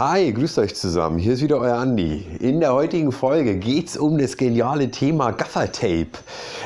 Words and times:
Hi, 0.00 0.32
grüßt 0.32 0.58
euch 0.60 0.74
zusammen. 0.74 1.18
Hier 1.18 1.34
ist 1.34 1.42
wieder 1.42 1.58
euer 1.58 1.76
Andi. 1.76 2.24
In 2.40 2.60
der 2.60 2.72
heutigen 2.72 3.12
Folge 3.12 3.58
geht 3.58 3.88
es 3.88 3.96
um 3.98 4.16
das 4.16 4.38
geniale 4.38 4.90
Thema 4.90 5.30
Gaffertape. 5.32 6.12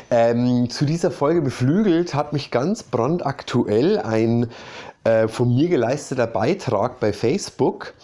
Ähm, 0.09 0.71
zu 0.71 0.85
dieser 0.85 1.11
Folge 1.11 1.43
beflügelt 1.43 2.15
hat 2.15 2.33
mich 2.33 2.53
ganz 2.53 2.85
brandaktuell 2.85 3.99
ein 3.99 4.51
äh, 5.03 5.27
von 5.27 5.53
mir 5.53 5.69
geleisteter 5.69 6.29
Beitrag 6.29 7.01
bei 7.01 7.13
Facebook, 7.13 7.95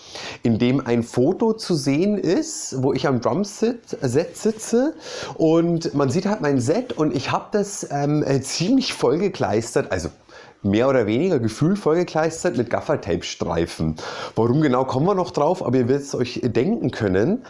in 0.42 0.58
dem 0.58 0.84
ein 0.84 1.04
Foto 1.04 1.52
zu 1.52 1.76
sehen 1.76 2.18
ist, 2.18 2.82
wo 2.82 2.92
ich 2.92 3.06
am 3.06 3.20
Drumset 3.20 3.78
sitze 4.02 4.94
und 5.36 5.94
man 5.94 6.10
sieht 6.10 6.26
halt 6.26 6.40
mein 6.40 6.60
Set 6.60 6.92
und 6.92 7.14
ich 7.14 7.30
habe 7.30 7.46
das 7.52 7.86
ähm, 7.92 8.24
äh, 8.24 8.40
ziemlich 8.40 8.94
vollgekleistert, 8.94 9.92
also 9.92 10.08
mehr 10.62 10.88
oder 10.88 11.06
weniger 11.06 11.38
gefühlvoll 11.38 11.96
gekleistert 11.96 12.56
mit 12.56 12.70
Gaffertape-Streifen. 12.70 13.96
Warum 14.36 14.60
genau 14.60 14.84
kommen 14.84 15.06
wir 15.06 15.14
noch 15.14 15.30
drauf, 15.30 15.64
aber 15.64 15.78
ihr 15.78 15.88
werdet 15.88 16.06
es 16.06 16.14
euch 16.14 16.40
denken 16.44 16.90
können. 16.90 17.44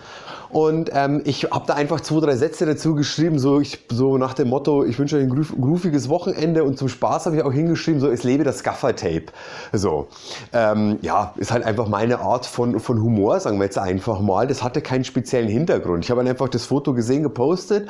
Und 0.50 0.90
ähm, 0.92 1.22
ich 1.24 1.44
habe 1.50 1.64
da 1.66 1.74
einfach 1.74 2.00
zwei, 2.00 2.20
drei 2.20 2.36
Sätze 2.36 2.66
dazu 2.66 2.96
geschrieben, 2.96 3.38
so, 3.38 3.60
ich, 3.60 3.86
so 3.88 4.18
nach 4.18 4.34
dem 4.34 4.48
Motto, 4.48 4.84
ich 4.84 4.98
wünsche 4.98 5.16
euch 5.16 5.22
ein 5.22 5.28
grooviges 5.30 6.08
Wochenende 6.08 6.64
und 6.64 6.76
zum 6.76 6.88
Spaß 6.88 7.26
habe 7.26 7.36
ich 7.36 7.42
auch 7.42 7.52
hingeschrieben, 7.52 8.00
so, 8.00 8.08
es 8.08 8.24
lebe 8.24 8.42
das 8.42 8.64
Gaffertape. 8.64 9.26
So, 9.72 10.08
ähm, 10.52 10.98
ja, 11.02 11.34
ist 11.36 11.52
halt 11.52 11.64
einfach 11.64 11.86
meine 11.86 12.18
Art 12.18 12.46
von, 12.46 12.80
von 12.80 13.00
Humor, 13.00 13.38
sagen 13.38 13.58
wir 13.58 13.64
jetzt 13.64 13.78
einfach 13.78 14.20
mal. 14.20 14.48
Das 14.48 14.64
hatte 14.64 14.82
keinen 14.82 15.04
speziellen 15.04 15.48
Hintergrund. 15.48 16.04
Ich 16.04 16.10
habe 16.10 16.20
einfach 16.22 16.48
das 16.48 16.64
Foto 16.64 16.94
gesehen, 16.94 17.22
gepostet 17.22 17.88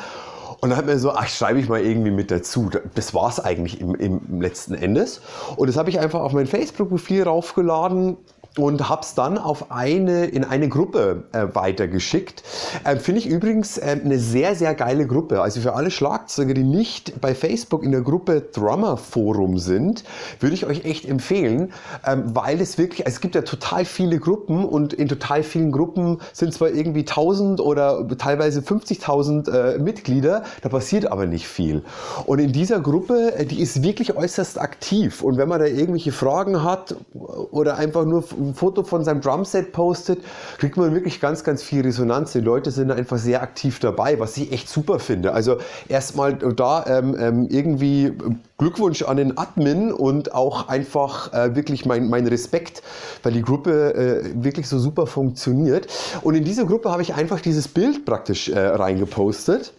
und 0.60 0.70
dann 0.70 0.76
hat 0.76 0.86
mir 0.86 0.98
so, 0.98 1.12
ach, 1.12 1.28
schreibe 1.28 1.58
ich 1.58 1.68
mal 1.68 1.80
irgendwie 1.80 2.10
mit 2.10 2.30
dazu. 2.30 2.70
Das 2.94 3.14
war 3.14 3.28
es 3.28 3.40
eigentlich 3.40 3.80
im, 3.80 3.94
im 3.94 4.40
letzten 4.40 4.74
Endes. 4.74 5.22
Und 5.56 5.68
das 5.68 5.76
habe 5.76 5.88
ich 5.88 5.98
einfach 5.98 6.20
auf 6.20 6.32
mein 6.32 6.46
Facebook-Profil 6.46 7.22
raufgeladen 7.22 8.18
und 8.58 8.88
habe 8.88 9.02
es 9.02 9.14
dann 9.14 9.38
auf 9.38 9.70
eine, 9.70 10.26
in 10.26 10.44
eine 10.44 10.68
Gruppe 10.68 11.24
äh, 11.32 11.46
weitergeschickt. 11.52 12.42
Äh, 12.84 12.96
Finde 12.96 13.20
ich 13.20 13.26
übrigens 13.26 13.78
äh, 13.78 13.98
eine 14.04 14.18
sehr, 14.18 14.54
sehr 14.54 14.74
geile 14.74 15.06
Gruppe. 15.06 15.40
Also 15.40 15.60
für 15.60 15.74
alle 15.74 15.90
Schlagzeuger, 15.90 16.54
die 16.54 16.64
nicht 16.64 17.20
bei 17.20 17.34
Facebook 17.34 17.84
in 17.84 17.92
der 17.92 18.00
Gruppe 18.00 18.40
Drummer 18.52 18.96
Forum 18.96 19.58
sind, 19.58 20.04
würde 20.40 20.54
ich 20.54 20.66
euch 20.66 20.84
echt 20.84 21.06
empfehlen, 21.06 21.72
ähm, 22.04 22.24
weil 22.34 22.60
es 22.60 22.76
wirklich, 22.76 23.06
es 23.06 23.20
gibt 23.20 23.34
ja 23.34 23.42
total 23.42 23.84
viele 23.84 24.18
Gruppen 24.18 24.64
und 24.64 24.92
in 24.92 25.08
total 25.08 25.42
vielen 25.42 25.70
Gruppen 25.70 26.20
sind 26.32 26.52
zwar 26.52 26.70
irgendwie 26.70 27.00
1000 27.00 27.60
oder 27.60 28.06
teilweise 28.18 28.60
50.000 28.60 29.50
äh, 29.50 29.78
Mitglieder, 29.78 30.42
da 30.62 30.68
passiert 30.68 31.10
aber 31.10 31.26
nicht 31.26 31.46
viel. 31.46 31.82
Und 32.26 32.40
in 32.40 32.52
dieser 32.52 32.80
Gruppe, 32.80 33.34
äh, 33.36 33.46
die 33.46 33.60
ist 33.60 33.82
wirklich 33.82 34.16
äußerst 34.16 34.60
aktiv 34.60 35.22
und 35.22 35.36
wenn 35.36 35.48
man 35.48 35.60
da 35.60 35.66
irgendwelche 35.66 36.12
Fragen 36.12 36.64
hat 36.64 36.96
oder 37.14 37.76
einfach 37.76 38.04
nur 38.04 38.24
ein 38.40 38.54
Foto 38.54 38.82
von 38.82 39.04
seinem 39.04 39.20
Drumset 39.20 39.72
postet, 39.72 40.20
kriegt 40.58 40.76
man 40.76 40.94
wirklich 40.94 41.20
ganz, 41.20 41.44
ganz 41.44 41.62
viel 41.62 41.82
Resonanz. 41.82 42.32
Die 42.32 42.40
Leute 42.40 42.70
sind 42.70 42.90
einfach 42.90 43.18
sehr 43.18 43.42
aktiv 43.42 43.78
dabei, 43.78 44.18
was 44.18 44.36
ich 44.36 44.52
echt 44.52 44.68
super 44.68 44.98
finde. 44.98 45.32
Also 45.32 45.58
erstmal 45.88 46.34
da 46.34 46.84
ähm, 46.86 47.16
ähm 47.18 47.48
irgendwie 47.50 48.12
Glückwunsch 48.58 49.02
an 49.02 49.16
den 49.16 49.38
Admin 49.38 49.92
und 49.92 50.34
auch 50.34 50.68
einfach 50.68 51.32
äh, 51.32 51.56
wirklich 51.56 51.86
mein, 51.86 52.08
mein 52.08 52.26
Respekt, 52.26 52.82
weil 53.22 53.32
die 53.32 53.42
Gruppe 53.42 53.94
äh, 53.94 54.44
wirklich 54.44 54.68
so 54.68 54.78
super 54.78 55.06
funktioniert. 55.06 55.86
Und 56.22 56.34
in 56.34 56.44
diese 56.44 56.66
Gruppe 56.66 56.90
habe 56.90 57.02
ich 57.02 57.14
einfach 57.14 57.40
dieses 57.40 57.68
Bild 57.68 58.04
praktisch 58.04 58.48
äh, 58.48 58.58
reingepostet 58.58 59.72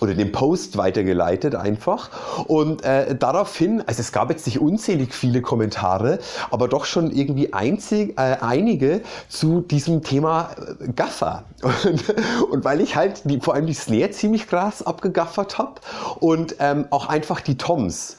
oder 0.00 0.14
den 0.14 0.32
Post 0.32 0.76
weitergeleitet 0.76 1.54
einfach. 1.54 2.10
Und 2.46 2.84
äh, 2.84 3.14
daraufhin, 3.14 3.82
also 3.86 4.00
es 4.00 4.12
gab 4.12 4.30
jetzt 4.30 4.46
nicht 4.46 4.60
unzählig 4.60 5.14
viele 5.14 5.40
Kommentare, 5.40 6.18
aber 6.50 6.68
doch 6.68 6.84
schon 6.84 7.10
irgendwie 7.10 7.52
einzig, 7.52 8.18
äh, 8.18 8.36
einige 8.40 9.02
zu 9.28 9.60
diesem 9.60 10.02
Thema 10.02 10.50
äh, 10.80 10.92
Gaffer. 10.92 11.44
Und, 11.84 12.04
und, 12.50 12.64
weil 12.64 12.80
ich 12.80 12.96
halt 12.96 13.22
die, 13.24 13.40
vor 13.40 13.54
allem 13.54 13.66
die 13.66 13.74
Snare 13.74 14.10
ziemlich 14.10 14.46
krass 14.46 14.86
abgegaffert 14.86 15.58
habe 15.58 15.80
und 16.20 16.56
ähm, 16.58 16.86
auch 16.90 17.08
einfach 17.08 17.40
die 17.40 17.56
Toms. 17.56 18.16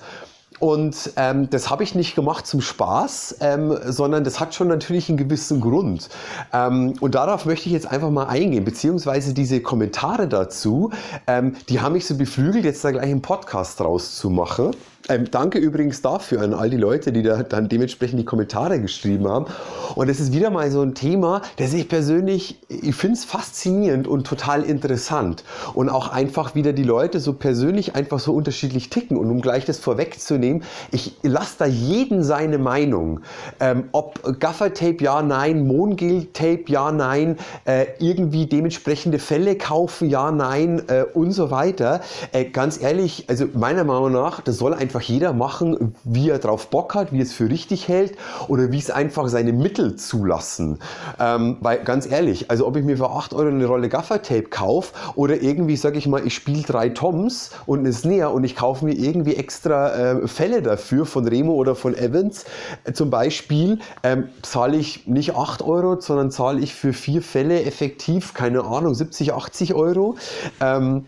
Und 0.66 1.12
ähm, 1.16 1.48
das 1.52 1.70
habe 1.70 1.84
ich 1.84 1.94
nicht 1.94 2.16
gemacht 2.16 2.48
zum 2.48 2.60
Spaß, 2.60 3.36
ähm, 3.42 3.78
sondern 3.86 4.24
das 4.24 4.40
hat 4.40 4.56
schon 4.56 4.68
natürlich 4.68 5.10
einen 5.10 5.18
gewissen 5.20 5.62
Grund. 5.62 6.10
Ähm, 6.52 6.96
und 7.02 7.14
darauf 7.14 7.46
möchte 7.46 7.68
ich 7.68 7.74
jetzt 7.74 7.86
einfach 7.86 8.10
mal 8.10 8.24
eingehen, 8.24 8.66
beziehungsweise 8.66 9.36
diese 9.36 9.62
Kommentare 9.62 10.28
dazu, 10.28 10.90
ähm, 11.28 11.56
die 11.70 11.82
haben 11.82 11.94
mich 11.94 12.08
so 12.08 12.18
beflügelt, 12.18 12.66
jetzt 12.66 12.84
da 12.84 12.90
gleich 12.90 13.04
einen 13.04 13.22
Podcast 13.22 13.80
draus 13.80 14.16
zu 14.16 14.32
machen. 14.32 14.72
Ähm, 15.08 15.30
danke 15.30 15.60
übrigens 15.60 16.02
dafür 16.02 16.42
an 16.42 16.56
all 16.56 16.70
die 16.70 16.78
Leute, 16.78 17.12
die 17.12 17.22
da 17.22 17.44
dann 17.44 17.70
dementsprechend 17.70 18.20
die 18.20 18.26
Kommentare 18.26 18.80
geschrieben 18.80 19.28
haben. 19.28 19.46
Und 19.94 20.10
es 20.10 20.20
ist 20.20 20.34
wieder 20.34 20.50
mal 20.50 20.72
so 20.72 20.82
ein 20.82 20.96
Thema, 20.96 21.44
das 21.58 21.74
ich 21.74 21.88
persönlich, 21.88 22.60
ich 22.70 22.96
finde 22.96 23.18
es 23.18 23.24
faszinierend 23.24 24.08
und 24.08 24.26
total 24.26 24.64
interessant. 24.64 25.44
Und 25.76 25.90
auch 25.90 26.10
einfach 26.10 26.56
wieder 26.56 26.74
die 26.74 26.84
Leute 26.84 27.20
so 27.20 27.34
persönlich 27.34 27.96
einfach 27.96 28.20
so 28.20 28.34
unterschiedlich 28.34 28.90
ticken. 28.90 29.18
Und 29.18 29.30
um 29.30 29.42
gleich 29.42 29.66
das 29.66 29.78
vorwegzunehmen, 29.78 30.64
ich 30.92 31.14
lasse 31.22 31.56
da 31.60 31.66
jeden 31.68 32.24
seine 32.24 32.58
Meinung. 32.58 33.22
Ähm, 33.60 33.86
ob 33.92 34.40
Gaffertape 34.40 35.04
ja, 35.04 35.22
nein, 35.22 35.68
Mongil-Tape 35.68 36.64
ja, 36.68 36.92
nein, 36.92 37.38
äh, 37.66 37.86
irgendwie 38.00 38.48
dementsprechende 38.48 39.20
Fälle 39.20 39.56
kaufen 39.56 40.10
ja, 40.10 40.32
nein 40.32 40.82
äh, 40.88 41.04
und 41.14 41.32
so 41.32 41.52
weiter. 41.52 42.02
Äh, 42.32 42.46
ganz 42.46 42.82
ehrlich, 42.82 43.26
also 43.28 43.46
meiner 43.54 43.84
Meinung 43.84 44.12
nach, 44.12 44.42
das 44.42 44.58
soll 44.58 44.74
einfach 44.74 44.95
einfach 44.96 45.10
jeder 45.10 45.34
machen, 45.34 45.94
wie 46.06 46.30
er 46.30 46.40
drauf 46.40 46.68
Bock 46.70 46.96
hat, 46.96 47.12
wie 47.12 47.20
es 47.20 47.34
für 47.34 47.50
richtig 47.50 47.90
hält 47.90 48.16
oder 48.48 48.72
wie 48.72 48.78
es 48.78 48.90
einfach 48.90 49.28
seine 49.28 49.52
Mittel 49.52 49.98
zulassen. 49.98 50.80
Ähm, 51.20 51.58
weil 51.60 51.84
ganz 51.84 52.10
ehrlich, 52.10 52.50
also 52.50 52.66
ob 52.66 52.78
ich 52.78 52.86
mir 52.86 52.96
für 52.96 53.10
8 53.10 53.34
Euro 53.34 53.50
eine 53.50 53.66
Rolle 53.66 53.90
Gaffertape 53.90 54.44
kaufe 54.44 54.94
oder 55.16 55.42
irgendwie, 55.42 55.76
sag 55.76 55.98
ich 55.98 56.08
mal, 56.08 56.26
ich 56.26 56.34
spiele 56.34 56.62
drei 56.62 56.90
Toms 56.90 57.52
und 57.66 57.80
eine 57.80 57.92
Snare 57.92 58.30
und 58.30 58.46
ich 58.46 58.56
kaufe 58.56 58.86
mir 58.86 58.94
irgendwie 58.94 59.36
extra 59.36 60.14
äh, 60.14 60.28
Fälle 60.30 60.62
dafür 60.62 61.06
von 61.06 61.28
Remo 61.28 61.54
oder 61.54 61.76
von 61.76 61.94
Evans, 61.94 62.46
äh, 62.86 62.94
zum 62.94 63.10
Beispiel, 63.10 63.80
ähm, 64.04 64.30
zahle 64.44 64.78
ich 64.78 65.08
nicht 65.08 65.36
8 65.36 65.62
Euro, 65.62 66.00
sondern 66.00 66.32
zahle 66.32 66.62
ich 66.62 66.74
für 66.74 66.94
vier 66.94 67.22
Fälle 67.22 67.64
effektiv, 67.64 68.34
keine 68.34 68.64
Ahnung, 68.64 68.96
70, 68.96 69.34
80 69.34 69.74
Euro. 69.74 70.16
Ähm, 70.62 71.06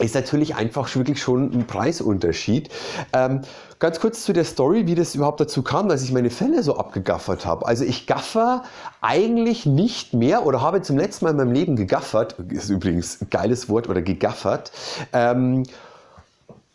ist 0.00 0.14
natürlich 0.14 0.54
einfach 0.56 0.94
wirklich 0.94 1.20
schon 1.22 1.52
ein 1.52 1.66
Preisunterschied. 1.66 2.68
Ähm, 3.12 3.42
ganz 3.78 4.00
kurz 4.00 4.24
zu 4.24 4.32
der 4.32 4.44
Story, 4.44 4.86
wie 4.86 4.94
das 4.94 5.14
überhaupt 5.14 5.40
dazu 5.40 5.62
kam, 5.62 5.88
dass 5.88 6.02
ich 6.02 6.12
meine 6.12 6.30
Fälle 6.30 6.62
so 6.62 6.76
abgegaffert 6.76 7.46
habe. 7.46 7.66
Also 7.66 7.84
ich 7.84 8.06
gaffer 8.06 8.62
eigentlich 9.00 9.66
nicht 9.66 10.14
mehr 10.14 10.46
oder 10.46 10.60
habe 10.60 10.82
zum 10.82 10.98
letzten 10.98 11.24
Mal 11.24 11.32
in 11.32 11.36
meinem 11.36 11.52
Leben 11.52 11.76
gegaffert, 11.76 12.36
ist 12.48 12.70
übrigens 12.70 13.20
ein 13.20 13.30
geiles 13.30 13.68
Wort 13.68 13.88
oder 13.88 14.02
gegaffert, 14.02 14.72
ähm, 15.12 15.64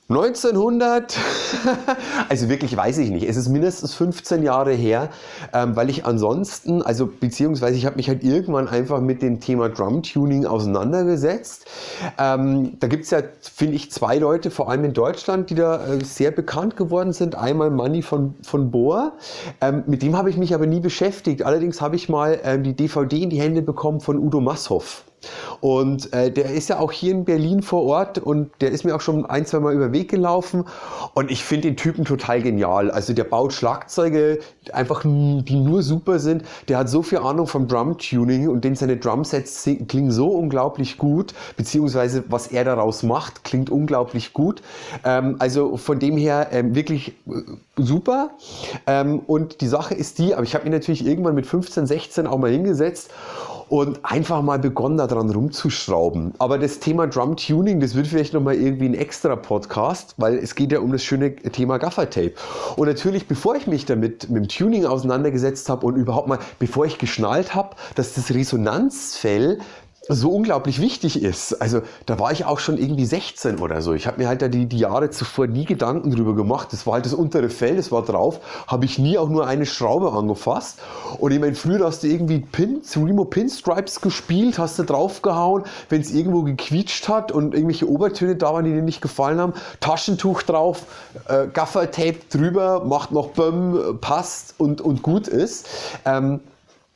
1900, 0.08 1.18
also 2.30 2.48
wirklich 2.48 2.78
weiß 2.78 3.00
ich 3.00 3.10
nicht, 3.10 3.28
es 3.28 3.38
ist 3.38 3.50
mindestens 3.50 3.96
15 3.96 4.44
Jahre 4.44 4.72
her, 4.72 5.10
ähm, 5.52 5.76
weil 5.76 5.90
ich 5.90 6.06
ansonsten, 6.06 6.84
also 6.84 7.08
beziehungsweise 7.08 7.76
ich 7.76 7.88
habe 7.88 7.96
mich 7.96 8.08
halt 8.08 8.24
irgendwann 8.24 8.68
einfach 8.68 9.02
mit 9.02 9.24
dem 9.24 9.40
Thema 9.40 9.68
Drum-Tuning 9.68 10.46
auseinandergesetzt. 10.46 11.66
Ähm, 12.20 12.74
da 12.80 12.86
gibt 12.86 13.06
es 13.06 13.10
ja, 13.10 13.24
finde 13.42 13.74
ich, 13.74 13.92
zwei 13.92 14.20
Leute, 14.20 14.52
vor 14.52 14.70
allem 14.70 14.86
in 14.86 14.94
Deutschland, 14.94 15.50
die 15.50 15.56
da 15.56 15.84
äh, 15.84 16.04
sehr 16.06 16.30
bekannt 16.30 16.78
geworden 16.78 17.12
sind. 17.12 17.34
Einmal 17.34 17.72
Manny 17.72 18.04
von, 18.04 18.36
von 18.44 18.70
Bohr, 18.70 19.14
ähm, 19.60 19.86
mit 19.88 20.04
dem 20.04 20.16
habe 20.16 20.30
ich 20.30 20.38
mich 20.38 20.54
aber 20.54 20.68
nie 20.68 20.82
beschäftigt. 20.82 21.42
Allerdings 21.42 21.82
habe 21.82 21.96
ich 21.96 22.10
mal 22.10 22.60
die 22.62 22.76
DVD 22.76 23.24
in 23.24 23.32
die 23.32 23.42
Hände 23.42 23.64
bekommen 23.64 24.00
von 24.02 24.20
Udo 24.20 24.40
Masshoff. 24.40 25.04
Und 25.62 26.14
äh, 26.14 26.32
der 26.32 26.52
ist 26.52 26.70
ja 26.70 26.80
auch 26.80 26.92
hier 26.92 27.12
in 27.12 27.26
Berlin 27.26 27.62
vor 27.62 27.84
Ort 27.84 28.20
und 28.20 28.52
der 28.62 28.72
ist 28.72 28.84
mir 28.84 28.96
auch 28.96 29.02
schon 29.02 29.26
ein, 29.26 29.46
zwei 29.46 29.60
Mal 29.60 29.74
über 29.74 29.92
Weg 29.92 30.10
gelaufen. 30.10 30.66
Und 31.14 31.32
ich 31.32 31.44
finde 31.44 31.70
den 31.70 31.78
Typen 31.78 32.06
total 32.06 32.42
genial. 32.42 32.92
Also 32.92 33.14
der 33.14 33.24
baut 33.24 33.54
Schlagzeuge, 33.54 34.40
einfach 34.72 35.02
die 35.04 35.56
nur 35.56 35.82
super 35.82 36.20
sind. 36.20 36.44
Der 36.68 36.78
hat 36.78 36.90
so 36.90 37.02
viel 37.02 37.20
Ahnung 37.20 37.48
vom 37.48 37.68
Drum-Tuning 37.68 38.50
und 38.50 38.64
den 38.64 38.76
seine 38.76 38.98
Drumsets 38.98 39.68
klingen 39.88 40.12
so 40.12 40.28
unglaublich 40.30 40.98
gut, 40.98 41.34
beziehungsweise 41.58 42.24
was 42.30 42.48
er 42.48 42.64
daraus 42.64 43.04
macht, 43.04 43.44
klingt 43.44 43.70
unglaublich 43.70 44.34
gut. 44.34 44.62
Ähm, 45.04 45.38
also 45.40 45.78
von 45.78 46.00
dem 46.00 46.18
her 46.18 46.50
ähm, 46.52 46.76
wirklich 46.76 47.10
äh, 47.28 47.42
super. 47.78 48.32
Ähm, 48.88 49.20
und 49.20 49.62
die 49.62 49.68
Sache 49.68 49.94
ist 49.94 50.20
die, 50.20 50.34
aber 50.34 50.44
ich 50.44 50.54
habe 50.54 50.66
mich 50.66 50.74
natürlich 50.74 51.06
irgendwann 51.06 51.36
mit 51.36 51.46
15, 51.46 51.88
16 51.88 52.28
auch 52.28 52.38
mal 52.38 52.52
hingesetzt 52.52 53.12
und 53.70 54.00
einfach 54.04 54.42
mal 54.42 54.60
begonnen, 54.60 54.98
daran 54.98 55.30
rumzuschrauben. 55.30 56.34
Aber 56.38 56.58
das 56.58 56.80
Thema 56.80 57.08
Drum 57.08 57.36
Tuning, 57.36 57.80
das 57.80 57.96
wird 57.96 58.08
vielleicht 58.08 58.34
nochmal 58.34 58.56
irgendwie 58.56 58.86
ein 58.86 58.94
extra 58.94 59.36
Podcast, 59.36 60.16
weil 60.18 60.36
es 60.36 60.56
geht 60.56 60.72
ja 60.72 60.80
um 60.80 60.92
das 60.92 61.04
schöne 61.04 61.36
Thema 61.36 61.78
Gaffertape. 61.78 62.34
Und 62.76 62.88
natürlich, 62.88 63.28
bevor 63.28 63.56
ich 63.56 63.68
mich 63.68 63.86
damit 63.86 64.30
mit 64.30 64.44
dem 64.44 64.48
Tuning 64.48 64.86
auseinandergesetzt 64.86 65.70
habe 65.70 65.86
und 65.86 65.96
überhaupt 65.96 66.28
mal, 66.28 66.40
bevor 66.60 66.86
ich 66.86 66.98
geschnallt 66.98 67.56
habe, 67.56 67.76
dass 67.96 68.14
das 68.14 68.32
Resonanzfell 68.32 69.60
so 70.08 70.30
unglaublich 70.30 70.80
wichtig 70.80 71.22
ist. 71.22 71.62
Also 71.62 71.82
da 72.06 72.20
war 72.20 72.32
ich 72.32 72.46
auch 72.46 72.60
schon 72.60 72.78
irgendwie 72.78 73.06
16 73.06 73.60
oder 73.60 73.82
so. 73.82 73.94
Ich 73.94 74.06
habe 74.06 74.22
mir 74.22 74.28
halt 74.28 74.42
da 74.42 74.48
die, 74.48 74.68
die 74.68 74.78
Jahre 74.78 75.10
zuvor 75.10 75.48
nie 75.48 75.66
Gedanken 75.66 76.12
drüber 76.12 76.36
gemacht. 76.36 76.68
Das 76.72 76.86
war 76.86 76.94
halt 76.94 77.06
das 77.06 77.14
untere 77.14 77.50
Fell, 77.50 77.76
das 77.76 77.92
war 77.92 78.04
drauf. 78.04 78.40
Habe 78.68 78.86
ich 78.86 79.00
nie 79.00 79.18
auch 79.18 79.30
nur 79.30 79.48
eine 79.48 79.66
Schraube 79.66 80.12
angefasst. 80.12 80.80
Und 81.20 81.32
ich 81.32 81.40
meine, 81.40 81.56
früher 81.56 81.86
hast 81.86 82.04
du 82.04 82.08
irgendwie 82.08 82.40
Pins, 82.40 82.96
Remo 82.96 83.26
Pinstripes 83.26 84.02
gespielt, 84.02 84.60
hast 84.60 84.78
du 84.78 84.84
draufgehauen, 84.84 85.64
wenn 85.90 86.02
es 86.02 86.12
irgendwo 86.14 86.44
gequietscht 86.44 87.08
hat 87.08 87.32
und 87.32 87.54
irgendwelche 87.54 87.90
Obertöne 87.90 88.36
da 88.36 88.54
waren, 88.54 88.66
die 88.66 88.74
dir 88.74 88.84
nicht 88.84 89.02
gefallen 89.02 89.40
haben. 89.40 89.54
Taschentuch 89.80 90.44
drauf, 90.44 90.84
äh, 91.28 91.48
Gaffertape 91.48 92.20
drüber, 92.30 92.84
macht 92.86 93.12
noch 93.12 93.30
Bömm, 93.30 93.98
passt 94.02 94.56
und, 94.60 94.82
und 94.82 95.02
gut 95.02 95.28
ist. 95.28 95.68
Ähm, 96.06 96.42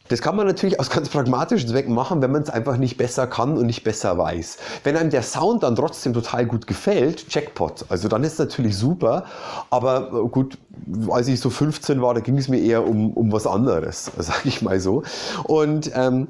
das 0.09 0.21
kann 0.21 0.35
man 0.35 0.47
natürlich 0.47 0.79
aus 0.79 0.89
ganz 0.89 1.07
pragmatischen 1.07 1.69
Zwecken 1.69 1.93
machen, 1.93 2.21
wenn 2.21 2.31
man 2.31 2.41
es 2.41 2.49
einfach 2.49 2.77
nicht 2.77 2.97
besser 2.97 3.27
kann 3.27 3.57
und 3.57 3.67
nicht 3.67 3.83
besser 3.83 4.17
weiß. 4.17 4.57
Wenn 4.83 4.97
einem 4.97 5.11
der 5.11 5.23
Sound 5.23 5.63
dann 5.63 5.75
trotzdem 5.75 6.13
total 6.13 6.45
gut 6.45 6.67
gefällt, 6.67 7.25
Jackpot. 7.29 7.85
Also 7.89 8.07
dann 8.07 8.23
ist 8.23 8.33
es 8.33 8.39
natürlich 8.39 8.75
super. 8.75 9.25
Aber 9.69 10.11
äh, 10.11 10.27
gut, 10.27 10.57
als 11.09 11.27
ich 11.27 11.39
so 11.39 11.49
15 11.49 12.01
war, 12.01 12.13
da 12.13 12.19
ging 12.19 12.37
es 12.37 12.49
mir 12.49 12.59
eher 12.59 12.85
um, 12.87 13.13
um 13.13 13.31
was 13.31 13.45
anderes, 13.45 14.11
sag 14.17 14.45
ich 14.45 14.61
mal 14.61 14.79
so. 14.79 15.03
Und 15.43 15.91
ähm, 15.93 16.27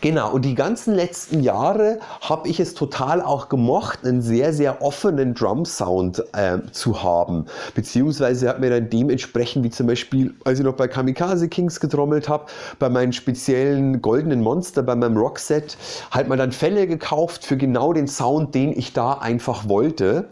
Genau, 0.00 0.32
und 0.32 0.46
die 0.46 0.54
ganzen 0.54 0.94
letzten 0.94 1.42
Jahre 1.42 1.98
habe 2.22 2.48
ich 2.48 2.58
es 2.58 2.72
total 2.72 3.20
auch 3.20 3.50
gemocht, 3.50 4.00
einen 4.04 4.22
sehr, 4.22 4.54
sehr 4.54 4.80
offenen 4.80 5.34
Drum-Sound 5.34 6.24
äh, 6.32 6.58
zu 6.72 7.02
haben. 7.02 7.44
Beziehungsweise 7.74 8.48
hat 8.48 8.60
mir 8.60 8.70
dann 8.70 8.88
dementsprechend, 8.88 9.64
wie 9.64 9.70
zum 9.70 9.86
Beispiel, 9.86 10.34
als 10.44 10.58
ich 10.58 10.64
noch 10.64 10.74
bei 10.74 10.88
Kamikaze 10.88 11.48
Kings 11.48 11.80
getrommelt 11.80 12.30
habe, 12.30 12.46
bei 12.78 12.88
meinen 12.88 13.12
speziellen 13.12 14.00
goldenen 14.00 14.42
Monster, 14.42 14.82
bei 14.82 14.96
meinem 14.96 15.18
Rockset, 15.18 15.76
halt 16.10 16.28
mal 16.28 16.38
dann 16.38 16.52
Fälle 16.52 16.86
gekauft 16.86 17.44
für 17.44 17.58
genau 17.58 17.92
den 17.92 18.08
Sound, 18.08 18.54
den 18.54 18.76
ich 18.76 18.94
da 18.94 19.14
einfach 19.14 19.68
wollte. 19.68 20.28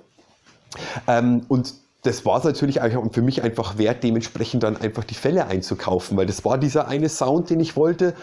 Ähm, 1.06 1.42
und 1.48 1.74
das 2.02 2.24
war 2.24 2.38
es 2.38 2.44
natürlich 2.44 2.80
auch 2.80 3.12
für 3.12 3.22
mich 3.22 3.42
einfach 3.42 3.76
wert, 3.76 4.04
dementsprechend 4.04 4.62
dann 4.62 4.76
einfach 4.76 5.04
die 5.04 5.14
Fälle 5.14 5.46
einzukaufen, 5.46 6.16
weil 6.16 6.26
das 6.26 6.44
war 6.44 6.56
dieser 6.56 6.86
eine 6.86 7.08
Sound, 7.08 7.50
den 7.50 7.60
ich 7.60 7.76
wollte 7.76 8.14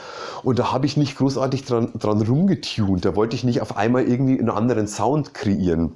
und 0.44 0.60
da 0.60 0.72
habe 0.72 0.86
ich 0.86 0.96
nicht 0.96 1.18
großartig 1.18 1.66
dran, 1.66 1.92
dran 1.96 2.22
rumgetunt. 2.22 3.04
Da 3.04 3.16
wollte 3.16 3.36
ich 3.36 3.44
nicht 3.44 3.62
auf 3.62 3.76
einmal 3.76 4.08
irgendwie 4.08 4.40
einen 4.40 4.50
anderen 4.50 4.88
Sound 4.88 5.34
kreieren. 5.34 5.96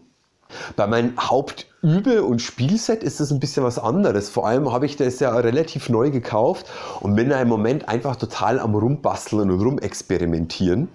Bei 0.76 0.88
meinem 0.88 1.16
Hauptübe- 1.18 2.24
und 2.24 2.42
Spielset 2.42 3.04
ist 3.04 3.20
das 3.20 3.32
ein 3.32 3.40
bisschen 3.40 3.64
was 3.64 3.78
anderes. 3.78 4.30
Vor 4.30 4.48
allem 4.48 4.72
habe 4.72 4.86
ich 4.86 4.98
das 4.98 5.20
ja 5.20 5.36
relativ 5.36 5.90
neu 5.90 6.10
gekauft 6.10 6.66
und 7.02 7.16
bin 7.16 7.30
da 7.30 7.40
im 7.40 7.48
Moment 7.48 7.88
einfach 7.88 8.16
total 8.16 8.60
am 8.60 8.76
Rumbasteln 8.76 9.52
und 9.52 9.62
rumexperimentieren. 9.62 10.90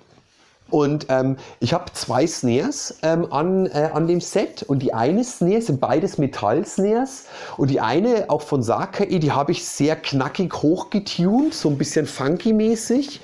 Und 0.74 1.06
ähm, 1.08 1.36
ich 1.60 1.72
habe 1.72 1.84
zwei 1.92 2.26
Snares 2.26 2.98
ähm, 3.02 3.32
an, 3.32 3.66
äh, 3.66 3.90
an 3.92 4.08
dem 4.08 4.20
Set. 4.20 4.64
Und 4.64 4.80
die 4.80 4.92
eine 4.92 5.22
Snare 5.22 5.62
sind 5.62 5.80
beides 5.80 6.18
Metall-Snares. 6.18 7.26
Und 7.56 7.70
die 7.70 7.80
eine 7.80 8.28
auch 8.28 8.42
von 8.42 8.60
Sakai, 8.60 9.20
die 9.20 9.30
habe 9.30 9.52
ich 9.52 9.64
sehr 9.64 9.94
knackig 9.94 10.52
hochgetuned, 10.52 11.54
so 11.54 11.68
ein 11.68 11.78
bisschen 11.78 12.06
funky-mäßig. 12.06 13.20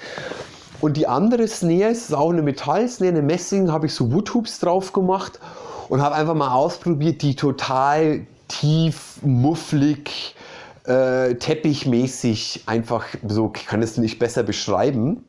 Und 0.80 0.96
die 0.96 1.08
andere 1.08 1.48
Snare 1.48 1.90
ist 1.90 2.14
auch 2.14 2.30
eine 2.30 2.42
Metall-Snare, 2.42 3.10
eine 3.10 3.22
Messing, 3.22 3.72
habe 3.72 3.86
ich 3.86 3.94
so 3.94 4.12
Woodhoops 4.12 4.60
drauf 4.60 4.92
gemacht. 4.92 5.40
Und 5.88 6.00
habe 6.02 6.14
einfach 6.14 6.36
mal 6.36 6.54
ausprobiert, 6.54 7.20
die 7.20 7.34
total 7.34 8.28
tief, 8.46 9.18
mufflig, 9.22 10.36
äh, 10.84 11.34
teppichmäßig 11.34 12.62
einfach 12.66 13.06
so, 13.26 13.50
ich 13.56 13.66
kann 13.66 13.82
es 13.82 13.96
nicht 13.96 14.20
besser 14.20 14.44
beschreiben 14.44 15.24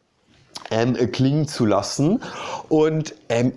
ähm, 0.69 0.95
klingen 1.11 1.47
zu 1.47 1.65
lassen. 1.65 2.21
Und 2.69 3.13
ähm, 3.29 3.53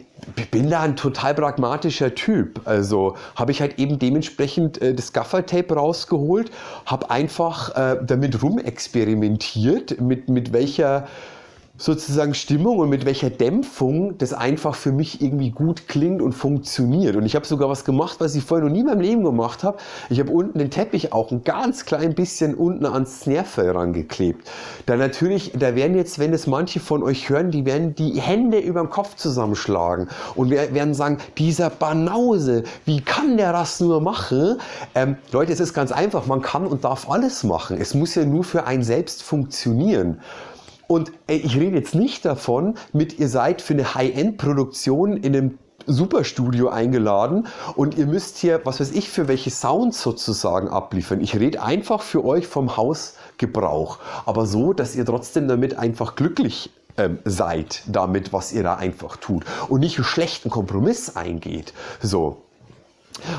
bin 0.51 0.71
da 0.71 0.83
ein 0.83 0.97
total 0.97 1.35
pragmatischer 1.35 2.15
Typ. 2.15 2.61
Also 2.65 3.17
habe 3.37 3.53
ich 3.53 3.61
halt 3.61 3.79
eben 3.79 3.99
dementsprechend 3.99 4.81
äh, 4.81 4.95
das 4.95 5.13
Gaffertape 5.13 5.75
rausgeholt, 5.75 6.51
habe 6.87 7.11
einfach 7.11 7.77
äh, 7.77 7.99
damit 8.05 8.43
rumexperimentiert, 8.43 10.01
mit, 10.01 10.29
mit 10.29 10.53
welcher 10.53 11.07
sozusagen 11.77 12.35
Stimmung 12.35 12.79
und 12.79 12.89
mit 12.89 13.05
welcher 13.05 13.31
Dämpfung 13.31 14.17
das 14.19 14.33
einfach 14.33 14.77
für 14.77 14.93
mich 14.93 15.21
irgendwie 15.21 15.51
gut 15.51 15.89
klingt 15.89 16.23
und 16.23 16.33
funktioniert. 16.33 17.17
Und 17.17 17.27
ich 17.27 17.35
habe 17.35 17.45
sogar 17.45 17.69
was 17.69 17.85
gemacht, 17.85 18.17
was 18.21 18.37
ich 18.37 18.45
vorher 18.45 18.65
noch 18.65 18.73
nie 18.73 18.81
in 18.81 18.87
meinem 18.87 19.01
Leben 19.01 19.25
gemacht 19.25 19.65
habe. 19.65 19.79
Ich 20.09 20.21
habe 20.21 20.31
unten 20.31 20.61
den 20.61 20.71
Teppich 20.71 21.13
auch 21.13 21.33
ein 21.33 21.43
ganz 21.43 21.85
klein 21.85 22.15
bisschen 22.15 22.55
unten 22.55 22.87
ans 22.87 23.23
Snarefell 23.23 23.71
rangeklebt. 23.71 24.49
Da 24.87 24.97
natürlich, 24.97 25.51
da 25.59 25.75
werden 25.75 25.97
jetzt, 25.97 26.21
wenn 26.21 26.33
es 26.33 26.47
manche 26.47 26.79
von 26.79 27.03
euch 27.03 27.29
hören, 27.29 27.51
die 27.51 27.67
werden 27.67 27.97
die 27.97 28.21
Hände 28.21 28.59
über 28.59 28.81
dem 28.81 28.91
Kopf 28.91 29.17
zusammenschlagen 29.17 30.09
und 30.37 30.51
werden 30.51 30.95
sagen, 30.95 31.19
dieser 31.39 31.71
Banause, 31.71 32.63
wie 32.85 33.01
kann 33.01 33.37
der 33.37 33.53
das 33.53 33.81
nur 33.81 34.01
machen? 34.01 34.59
Ähm, 34.95 35.17
Leute, 35.33 35.53
es 35.53 35.59
ist 35.59 35.75
ganz 35.75 35.91
einfach, 35.91 36.27
man 36.27 36.41
kann 36.41 36.67
und 36.67 36.85
darf 36.85 37.11
alles 37.11 37.43
machen. 37.43 37.81
Es 37.81 37.95
muss 37.95 38.15
ja 38.15 38.25
nur 38.25 38.45
für 38.45 38.65
einen 38.65 38.85
selbst 38.85 39.25
funktionieren. 39.25 40.21
Und 40.87 41.13
ey, 41.27 41.39
ich 41.39 41.57
rede 41.57 41.77
jetzt 41.77 41.95
nicht 41.95 42.25
davon, 42.25 42.75
mit 42.93 43.19
ihr 43.19 43.29
seid 43.29 43.63
für 43.63 43.75
eine 43.75 43.95
High-End-Produktion 43.95 45.17
in 45.17 45.37
einem 45.37 45.59
Superstudio 45.87 46.69
eingeladen 46.69 47.47
und 47.77 47.97
ihr 47.97 48.07
müsst 48.07 48.39
hier, 48.39 48.61
was 48.65 48.81
weiß 48.81 48.93
ich, 48.93 49.11
für 49.11 49.29
welche 49.29 49.51
Sounds 49.51 50.01
sozusagen 50.01 50.69
abliefern. 50.69 51.21
Ich 51.21 51.37
rede 51.39 51.63
einfach 51.63 52.01
für 52.01 52.25
euch 52.25 52.47
vom 52.47 52.77
Hausgebrauch, 52.77 53.99
aber 54.25 54.47
so, 54.47 54.73
dass 54.73 54.97
ihr 54.97 55.05
trotzdem 55.05 55.47
damit 55.47 55.77
einfach 55.79 56.15
glücklich 56.15 56.71
ähm, 56.97 57.19
seid, 57.25 57.83
damit, 57.87 58.33
was 58.33 58.53
ihr 58.53 58.63
da 58.63 58.77
einfach 58.77 59.17
tut 59.17 59.45
und 59.69 59.81
nicht 59.81 59.99
einen 59.99 60.05
schlechten 60.05 60.49
Kompromiss 60.49 61.17
eingeht. 61.17 61.75
So. 62.01 62.44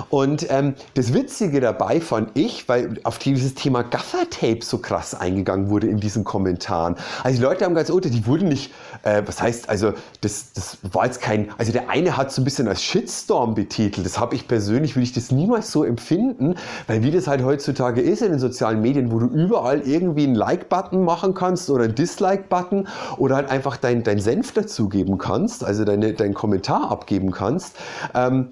Und 0.09 0.47
ähm, 0.49 0.75
das 0.93 1.13
Witzige 1.13 1.59
dabei 1.59 1.99
fand 2.01 2.31
ich, 2.37 2.67
weil 2.69 2.99
auf 3.03 3.19
dieses 3.19 3.55
Thema 3.55 3.83
Gaffertape 3.83 4.59
so 4.63 4.77
krass 4.77 5.13
eingegangen 5.13 5.69
wurde 5.69 5.87
in 5.87 5.99
diesen 5.99 6.23
Kommentaren. 6.23 6.95
Also 7.23 7.37
die 7.37 7.43
Leute 7.43 7.65
haben 7.65 7.75
ganz 7.75 7.89
unter, 7.89 8.09
die 8.09 8.25
wurden 8.25 8.47
nicht, 8.47 8.73
äh, 9.03 9.21
was 9.25 9.41
heißt, 9.41 9.69
also 9.69 9.93
das, 10.21 10.53
das 10.53 10.77
war 10.81 11.05
jetzt 11.05 11.21
kein, 11.21 11.49
also 11.57 11.71
der 11.71 11.89
eine 11.89 12.17
hat 12.17 12.31
so 12.31 12.41
ein 12.41 12.45
bisschen 12.45 12.67
als 12.67 12.81
Shitstorm 12.81 13.53
betitelt. 13.53 14.05
Das 14.05 14.19
habe 14.19 14.35
ich 14.35 14.47
persönlich, 14.47 14.95
würde 14.95 15.03
ich 15.03 15.13
das 15.13 15.31
niemals 15.31 15.71
so 15.71 15.83
empfinden, 15.83 16.55
weil 16.87 17.03
wie 17.03 17.11
das 17.11 17.27
halt 17.27 17.43
heutzutage 17.43 18.01
ist 18.01 18.21
in 18.21 18.31
den 18.31 18.39
sozialen 18.39 18.81
Medien, 18.81 19.11
wo 19.11 19.19
du 19.19 19.27
überall 19.27 19.81
irgendwie 19.81 20.23
einen 20.23 20.35
Like-Button 20.35 21.03
machen 21.03 21.33
kannst 21.33 21.69
oder 21.69 21.83
einen 21.83 21.95
Dislike-Button 21.95 22.87
oder 23.17 23.35
halt 23.35 23.49
einfach 23.49 23.77
dein, 23.77 24.03
dein 24.03 24.19
Senf 24.19 24.53
dazugeben 24.53 25.17
kannst, 25.17 25.63
also 25.63 25.83
deine, 25.83 26.13
deinen 26.13 26.33
Kommentar 26.33 26.91
abgeben 26.91 27.31
kannst. 27.31 27.75
Ähm, 28.13 28.49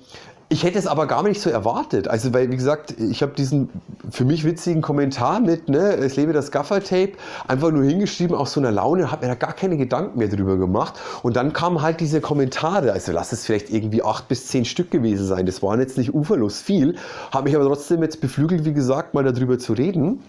ich 0.53 0.63
hätte 0.63 0.77
es 0.77 0.85
aber 0.85 1.07
gar 1.07 1.23
nicht 1.23 1.41
so 1.41 1.49
erwartet. 1.49 2.07
Also, 2.07 2.31
weil, 2.31 2.51
wie 2.51 2.55
gesagt, 2.55 2.91
ich 2.99 3.23
habe 3.23 3.33
diesen 3.33 3.69
für 4.11 4.23
mich 4.23 4.45
witzigen 4.45 4.83
Kommentar 4.83 5.39
mit, 5.39 5.67
ne, 5.67 5.95
es 5.95 6.15
lebe 6.15 6.31
das 6.31 6.51
Gaffertape, 6.51 7.13
einfach 7.47 7.71
nur 7.71 7.83
hingeschrieben 7.83 8.35
aus 8.35 8.53
so 8.53 8.59
einer 8.59 8.71
Laune, 8.71 9.11
habe 9.11 9.25
mir 9.25 9.31
da 9.31 9.35
gar 9.35 9.53
keine 9.53 9.77
Gedanken 9.77 10.19
mehr 10.19 10.27
drüber 10.27 10.57
gemacht. 10.57 10.93
Und 11.23 11.35
dann 11.35 11.53
kamen 11.53 11.81
halt 11.81 11.99
diese 11.99 12.21
Kommentare, 12.21 12.91
also 12.91 13.11
lass 13.11 13.31
es 13.31 13.47
vielleicht 13.47 13.71
irgendwie 13.71 14.03
acht 14.03 14.27
bis 14.27 14.45
zehn 14.45 14.63
Stück 14.63 14.91
gewesen 14.91 15.25
sein. 15.25 15.47
Das 15.47 15.63
waren 15.63 15.79
jetzt 15.79 15.97
nicht 15.97 16.13
uferlos 16.13 16.61
viel, 16.61 16.97
habe 17.31 17.45
mich 17.45 17.55
aber 17.55 17.65
trotzdem 17.65 18.03
jetzt 18.03 18.21
beflügelt, 18.21 18.63
wie 18.63 18.73
gesagt, 18.73 19.15
mal 19.15 19.23
darüber 19.23 19.57
zu 19.57 19.73
reden, 19.73 20.21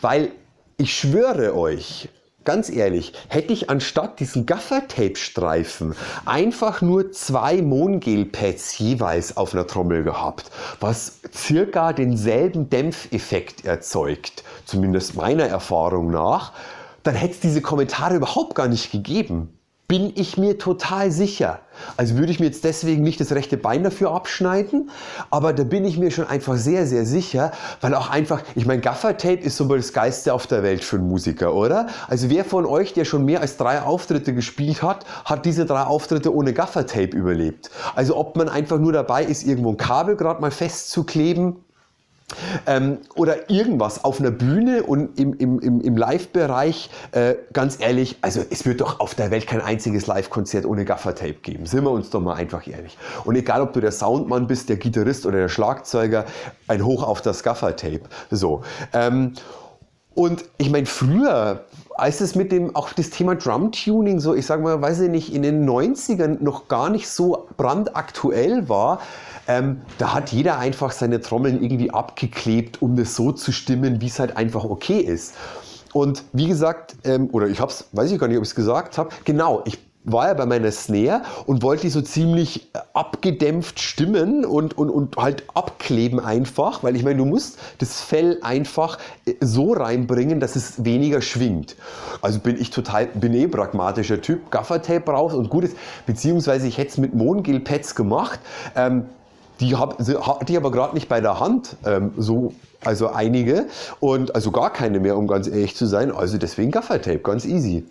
weil 0.00 0.32
ich 0.76 0.92
schwöre 0.92 1.56
euch, 1.56 2.08
ganz 2.44 2.70
ehrlich, 2.70 3.12
hätte 3.28 3.52
ich 3.52 3.68
anstatt 3.68 4.20
diesen 4.20 4.46
Gaffertape-Streifen 4.46 5.94
einfach 6.24 6.80
nur 6.80 7.12
zwei 7.12 7.60
Mongel-Pads 7.60 8.78
jeweils 8.78 9.36
auf 9.36 9.54
einer 9.54 9.66
Trommel 9.66 10.02
gehabt, 10.04 10.50
was 10.80 11.20
circa 11.34 11.92
denselben 11.92 12.70
Dämpfeffekt 12.70 13.64
erzeugt, 13.64 14.44
zumindest 14.64 15.16
meiner 15.16 15.44
Erfahrung 15.44 16.10
nach, 16.10 16.52
dann 17.02 17.14
hätte 17.14 17.34
es 17.34 17.40
diese 17.40 17.62
Kommentare 17.62 18.16
überhaupt 18.16 18.54
gar 18.54 18.68
nicht 18.68 18.92
gegeben 18.92 19.57
bin 19.88 20.12
ich 20.16 20.36
mir 20.36 20.58
total 20.58 21.10
sicher. 21.10 21.60
Also 21.96 22.18
würde 22.18 22.30
ich 22.30 22.40
mir 22.40 22.46
jetzt 22.46 22.62
deswegen 22.62 23.02
nicht 23.02 23.20
das 23.20 23.32
rechte 23.32 23.56
Bein 23.56 23.82
dafür 23.84 24.12
abschneiden, 24.12 24.90
aber 25.30 25.54
da 25.54 25.64
bin 25.64 25.86
ich 25.86 25.96
mir 25.96 26.10
schon 26.10 26.26
einfach 26.26 26.56
sehr, 26.56 26.86
sehr 26.86 27.06
sicher, 27.06 27.52
weil 27.80 27.94
auch 27.94 28.10
einfach, 28.10 28.42
ich 28.54 28.66
meine, 28.66 28.82
Gaffertape 28.82 29.40
ist 29.40 29.56
so 29.56 29.64
mal 29.64 29.78
das 29.78 29.94
Geiste 29.94 30.34
auf 30.34 30.46
der 30.46 30.62
Welt 30.62 30.84
für 30.84 30.96
einen 30.96 31.08
Musiker, 31.08 31.54
oder? 31.54 31.86
Also 32.06 32.28
wer 32.28 32.44
von 32.44 32.66
euch, 32.66 32.92
der 32.92 33.06
schon 33.06 33.24
mehr 33.24 33.40
als 33.40 33.56
drei 33.56 33.80
Auftritte 33.80 34.34
gespielt 34.34 34.82
hat, 34.82 35.06
hat 35.24 35.46
diese 35.46 35.64
drei 35.64 35.84
Auftritte 35.84 36.34
ohne 36.34 36.52
Gaffertape 36.52 37.16
überlebt? 37.16 37.70
Also 37.94 38.14
ob 38.14 38.36
man 38.36 38.50
einfach 38.50 38.78
nur 38.78 38.92
dabei 38.92 39.24
ist, 39.24 39.46
irgendwo 39.46 39.70
ein 39.70 39.78
Kabel 39.78 40.16
gerade 40.16 40.42
mal 40.42 40.50
festzukleben, 40.50 41.64
ähm, 42.66 42.98
oder 43.14 43.50
irgendwas 43.50 44.04
auf 44.04 44.20
einer 44.20 44.30
Bühne 44.30 44.82
und 44.82 45.18
im, 45.18 45.34
im, 45.34 45.58
im, 45.60 45.80
im 45.80 45.96
Live-Bereich, 45.96 46.90
äh, 47.12 47.34
ganz 47.52 47.80
ehrlich, 47.80 48.16
also 48.20 48.42
es 48.50 48.66
wird 48.66 48.80
doch 48.80 49.00
auf 49.00 49.14
der 49.14 49.30
Welt 49.30 49.46
kein 49.46 49.60
einziges 49.60 50.06
Live-Konzert 50.06 50.66
ohne 50.66 50.84
Gaffertape 50.84 51.34
geben. 51.42 51.66
Sind 51.66 51.84
wir 51.84 51.90
uns 51.90 52.10
doch 52.10 52.20
mal 52.20 52.34
einfach 52.34 52.66
ehrlich. 52.66 52.98
Und 53.24 53.36
egal, 53.36 53.62
ob 53.62 53.72
du 53.72 53.80
der 53.80 53.92
Soundmann 53.92 54.46
bist, 54.46 54.68
der 54.68 54.76
Gitarrist 54.76 55.26
oder 55.26 55.38
der 55.38 55.48
Schlagzeuger, 55.48 56.24
ein 56.66 56.84
Hoch 56.84 57.02
auf 57.02 57.22
das 57.22 57.42
Gaffertape. 57.42 58.02
So. 58.30 58.62
Ähm, 58.92 59.32
Und 60.14 60.44
ich 60.58 60.70
meine, 60.70 60.86
früher, 60.86 61.64
als 61.94 62.20
es 62.20 62.34
mit 62.34 62.50
dem, 62.50 62.74
auch 62.74 62.92
das 62.92 63.10
Thema 63.10 63.36
Drum-Tuning 63.36 64.18
so, 64.18 64.34
ich 64.34 64.46
sag 64.46 64.60
mal, 64.60 64.80
weiß 64.80 65.00
ich 65.00 65.10
nicht, 65.10 65.32
in 65.32 65.42
den 65.42 65.68
90ern 65.68 66.42
noch 66.42 66.68
gar 66.68 66.90
nicht 66.90 67.08
so 67.08 67.48
brandaktuell 67.56 68.68
war, 68.68 69.00
ähm, 69.46 69.82
da 69.98 70.14
hat 70.14 70.30
jeder 70.30 70.58
einfach 70.58 70.90
seine 70.90 71.20
Trommeln 71.20 71.62
irgendwie 71.62 71.90
abgeklebt, 71.90 72.82
um 72.82 72.96
das 72.96 73.14
so 73.14 73.32
zu 73.32 73.52
stimmen, 73.52 74.00
wie 74.00 74.06
es 74.06 74.18
halt 74.18 74.36
einfach 74.36 74.64
okay 74.64 74.98
ist. 74.98 75.34
Und 75.92 76.24
wie 76.32 76.48
gesagt, 76.48 76.96
ähm, 77.04 77.28
oder 77.32 77.48
ich 77.48 77.60
hab's, 77.60 77.88
weiß 77.92 78.10
ich 78.10 78.18
gar 78.18 78.28
nicht, 78.28 78.36
ob 78.36 78.42
ich 78.42 78.50
es 78.50 78.54
gesagt 78.54 78.98
habe, 78.98 79.10
genau, 79.24 79.62
ich 79.64 79.87
war 80.04 80.28
ja 80.28 80.34
bei 80.34 80.46
meiner 80.46 80.70
Snare 80.70 81.22
und 81.46 81.62
wollte 81.62 81.82
die 81.82 81.90
so 81.90 82.00
ziemlich 82.00 82.68
äh, 82.74 82.78
abgedämpft 82.94 83.80
stimmen 83.80 84.44
und, 84.44 84.76
und, 84.76 84.90
und 84.90 85.16
halt 85.16 85.44
abkleben 85.54 86.20
einfach, 86.20 86.82
weil 86.82 86.96
ich 86.96 87.04
meine, 87.04 87.18
du 87.18 87.24
musst 87.24 87.58
das 87.78 88.00
Fell 88.00 88.38
einfach 88.42 88.98
äh, 89.26 89.34
so 89.40 89.72
reinbringen, 89.72 90.40
dass 90.40 90.56
es 90.56 90.84
weniger 90.84 91.20
schwingt. 91.20 91.76
Also 92.22 92.38
bin 92.40 92.60
ich 92.60 92.70
total, 92.70 93.06
bin 93.06 93.34
eh 93.34 93.46
pragmatischer 93.46 94.20
Typ, 94.20 94.50
Gaffertape 94.50 95.10
raus 95.10 95.34
und 95.34 95.50
gutes, 95.50 95.72
beziehungsweise 96.06 96.66
ich 96.66 96.78
hätte 96.78 96.90
es 96.90 96.98
mit 96.98 97.14
Mondgel-Pads 97.14 97.94
gemacht. 97.94 98.40
Ähm, 98.76 99.06
die 99.60 99.74
hatte 99.74 100.46
ich 100.48 100.56
aber 100.56 100.70
gerade 100.70 100.94
nicht 100.94 101.08
bei 101.08 101.20
der 101.20 101.40
Hand, 101.40 101.76
ähm, 101.84 102.12
so, 102.16 102.52
also 102.84 103.08
einige 103.08 103.66
und 103.98 104.36
also 104.36 104.52
gar 104.52 104.72
keine 104.72 105.00
mehr, 105.00 105.16
um 105.16 105.26
ganz 105.26 105.48
ehrlich 105.48 105.74
zu 105.74 105.86
sein. 105.86 106.12
Also 106.12 106.38
deswegen 106.38 106.70
Gaffertape, 106.70 107.18
ganz 107.18 107.44
easy. 107.44 107.84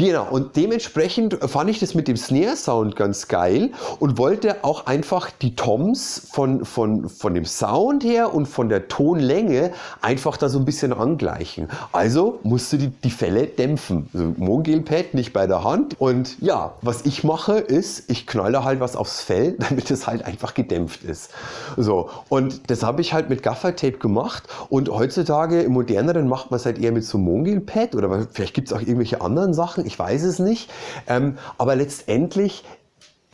Genau, 0.00 0.26
und 0.30 0.56
dementsprechend 0.56 1.34
fand 1.44 1.68
ich 1.68 1.78
das 1.78 1.94
mit 1.94 2.08
dem 2.08 2.16
Snare-Sound 2.16 2.96
ganz 2.96 3.28
geil 3.28 3.68
und 3.98 4.16
wollte 4.16 4.64
auch 4.64 4.86
einfach 4.86 5.28
die 5.42 5.54
Toms 5.54 6.26
von, 6.32 6.64
von, 6.64 7.10
von 7.10 7.34
dem 7.34 7.44
Sound 7.44 8.02
her 8.02 8.32
und 8.32 8.46
von 8.46 8.70
der 8.70 8.88
Tonlänge 8.88 9.72
einfach 10.00 10.38
da 10.38 10.48
so 10.48 10.58
ein 10.58 10.64
bisschen 10.64 10.94
angleichen. 10.94 11.68
Also 11.92 12.38
musste 12.44 12.78
die, 12.78 12.88
die 12.88 13.10
Fälle 13.10 13.44
dämpfen. 13.44 14.08
Also 14.14 14.32
Mongel-Pad 14.38 15.12
nicht 15.12 15.34
bei 15.34 15.46
der 15.46 15.64
Hand. 15.64 16.00
Und 16.00 16.40
ja, 16.40 16.72
was 16.80 17.04
ich 17.04 17.22
mache 17.22 17.58
ist, 17.58 18.10
ich 18.10 18.26
knalle 18.26 18.64
halt 18.64 18.80
was 18.80 18.96
aufs 18.96 19.20
Fell, 19.20 19.52
damit 19.58 19.90
es 19.90 20.06
halt 20.06 20.24
einfach 20.24 20.54
gedämpft 20.54 21.04
ist. 21.04 21.30
So, 21.76 22.08
und 22.30 22.70
das 22.70 22.82
habe 22.82 23.02
ich 23.02 23.12
halt 23.12 23.28
mit 23.28 23.42
Gaffer-Tape 23.42 23.98
gemacht 23.98 24.44
und 24.70 24.88
heutzutage 24.88 25.60
im 25.60 25.72
moderneren 25.72 26.26
macht 26.26 26.50
man 26.50 26.58
es 26.58 26.64
halt 26.64 26.78
eher 26.78 26.92
mit 26.92 27.04
so 27.04 27.18
Mongel-Pad 27.18 27.94
oder 27.94 28.26
vielleicht 28.32 28.54
gibt 28.54 28.68
es 28.68 28.72
auch 28.72 28.80
irgendwelche 28.80 29.20
anderen 29.20 29.52
Sachen 29.52 29.89
ich 29.90 29.98
weiß 29.98 30.22
es 30.22 30.38
nicht. 30.38 30.70
Ähm, 31.08 31.36
aber 31.58 31.74
letztendlich, 31.74 32.64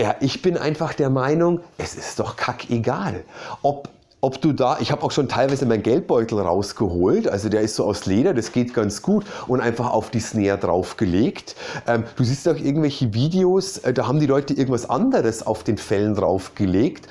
ja, 0.01 0.15
ich 0.21 0.41
bin 0.41 0.57
einfach 0.57 0.95
der 0.95 1.11
Meinung, 1.11 1.61
es 1.77 1.95
ist 1.95 2.19
doch 2.19 2.37
kackegal, 2.37 3.25
ob 3.63 3.91
ob 4.23 4.41
du 4.41 4.53
da, 4.53 4.79
ich 4.81 4.91
habe 4.91 5.03
auch 5.03 5.13
schon 5.13 5.29
teilweise 5.29 5.67
meinen 5.67 5.83
Geldbeutel 5.83 6.41
rausgeholt, 6.41 7.29
also 7.29 7.51
der 7.51 7.61
ist 7.61 7.77
so 7.77 7.85
aus 7.85 8.07
Leder, 8.07 8.33
das 8.33 8.51
geht 8.51 8.73
ganz 8.73 9.03
gut 9.03 9.25
und 9.47 9.61
einfach 9.61 9.91
auf 9.91 10.11
die 10.11 10.21
Snare 10.21 10.59
draufgelegt. 10.59 11.55
Ähm, 11.87 12.05
du 12.17 12.25
siehst 12.25 12.49
auch 12.49 12.57
irgendwelche 12.57 13.13
Videos, 13.13 13.79
äh, 13.79 13.93
da 13.93 14.09
haben 14.09 14.19
die 14.19 14.27
Leute 14.27 14.55
irgendwas 14.55 14.89
anderes 14.89 15.47
auf 15.47 15.63
den 15.65 15.77
Fällen 15.77 16.15
draufgelegt 16.15 17.07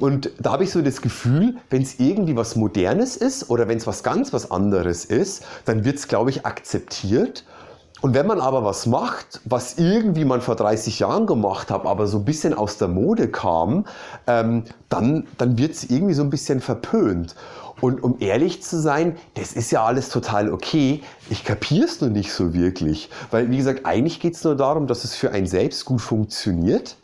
und 0.00 0.30
da 0.40 0.52
habe 0.52 0.64
ich 0.64 0.72
so 0.72 0.80
das 0.80 1.02
Gefühl, 1.02 1.56
wenn 1.68 1.82
es 1.82 2.00
irgendwie 2.00 2.34
was 2.34 2.56
Modernes 2.56 3.16
ist 3.16 3.50
oder 3.50 3.68
wenn 3.68 3.76
es 3.76 3.86
was 3.86 4.02
ganz 4.02 4.32
was 4.32 4.50
anderes 4.50 5.04
ist, 5.04 5.44
dann 5.66 5.84
wird 5.84 5.96
es, 5.96 6.08
glaube 6.08 6.30
ich, 6.30 6.46
akzeptiert 6.46 7.44
und 8.00 8.14
wenn 8.14 8.26
man 8.26 8.40
aber 8.40 8.64
was 8.64 8.86
macht, 8.86 9.40
was 9.44 9.76
irgendwie 9.76 10.24
man 10.24 10.40
vor 10.40 10.56
30 10.56 11.00
Jahren 11.00 11.26
gemacht 11.26 11.70
hat, 11.70 11.84
aber 11.84 12.06
so 12.06 12.18
ein 12.18 12.24
bisschen 12.24 12.54
aus 12.54 12.78
der 12.78 12.88
Mode 12.88 13.28
kam, 13.28 13.86
ähm, 14.26 14.64
dann, 14.88 15.26
dann 15.36 15.58
wird 15.58 15.72
es 15.72 15.84
irgendwie 15.84 16.14
so 16.14 16.22
ein 16.22 16.30
bisschen 16.30 16.60
verpönt. 16.60 17.34
Und 17.80 18.02
um 18.02 18.16
ehrlich 18.20 18.62
zu 18.62 18.80
sein, 18.80 19.16
das 19.34 19.52
ist 19.52 19.70
ja 19.70 19.84
alles 19.84 20.08
total 20.08 20.52
okay. 20.52 21.02
Ich 21.28 21.44
kapiere 21.44 21.84
es 21.84 22.00
nur 22.00 22.10
nicht 22.10 22.32
so 22.32 22.54
wirklich. 22.54 23.10
Weil, 23.30 23.50
wie 23.50 23.56
gesagt, 23.56 23.84
eigentlich 23.84 24.20
geht 24.20 24.34
es 24.34 24.44
nur 24.44 24.56
darum, 24.56 24.86
dass 24.86 25.04
es 25.04 25.14
für 25.14 25.30
einen 25.30 25.46
selbst 25.46 25.84
gut 25.84 26.00
funktioniert. 26.00 26.96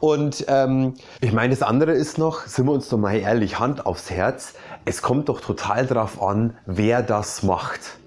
Und 0.00 0.44
ähm, 0.48 0.94
ich 1.20 1.32
meine, 1.32 1.50
das 1.50 1.62
andere 1.62 1.92
ist 1.92 2.18
noch, 2.18 2.46
sind 2.46 2.66
wir 2.66 2.72
uns 2.72 2.88
doch 2.88 2.98
mal 2.98 3.14
ehrlich, 3.14 3.60
Hand 3.60 3.86
aufs 3.86 4.10
Herz, 4.10 4.54
es 4.84 5.02
kommt 5.02 5.28
doch 5.28 5.40
total 5.40 5.86
darauf 5.86 6.20
an, 6.20 6.56
wer 6.66 7.02
das 7.02 7.44
macht 7.44 7.99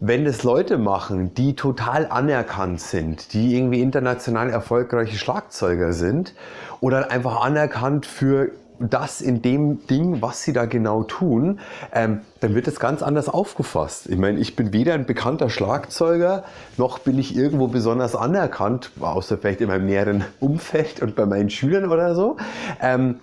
wenn 0.00 0.26
es 0.26 0.42
Leute 0.42 0.78
machen, 0.78 1.34
die 1.34 1.54
total 1.54 2.06
anerkannt 2.06 2.80
sind, 2.80 3.32
die 3.32 3.56
irgendwie 3.56 3.80
international 3.80 4.50
erfolgreiche 4.50 5.16
Schlagzeuger 5.16 5.92
sind 5.92 6.34
oder 6.80 7.10
einfach 7.10 7.42
anerkannt 7.42 8.06
für 8.06 8.50
das 8.78 9.20
in 9.20 9.40
dem 9.40 9.86
Ding, 9.86 10.20
was 10.20 10.42
sie 10.42 10.52
da 10.52 10.66
genau 10.66 11.02
tun, 11.02 11.60
ähm, 11.92 12.20
dann 12.40 12.54
wird 12.54 12.66
das 12.66 12.78
ganz 12.78 13.02
anders 13.02 13.28
aufgefasst. 13.28 14.06
Ich 14.08 14.18
meine, 14.18 14.38
ich 14.38 14.54
bin 14.54 14.72
weder 14.72 14.94
ein 14.94 15.06
bekannter 15.06 15.48
Schlagzeuger, 15.48 16.44
noch 16.76 16.98
bin 16.98 17.18
ich 17.18 17.34
irgendwo 17.34 17.68
besonders 17.68 18.14
anerkannt, 18.14 18.90
außer 19.00 19.38
vielleicht 19.38 19.62
in 19.62 19.68
meinem 19.68 19.86
näheren 19.86 20.24
Umfeld 20.40 21.00
und 21.00 21.16
bei 21.16 21.24
meinen 21.24 21.48
Schülern 21.48 21.90
oder 21.90 22.14
so. 22.14 22.36
Ähm, 22.82 23.20